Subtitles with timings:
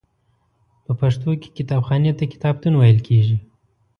[0.85, 3.37] په پښتو کې کتابخانې ته کتابتون ویل کیږی.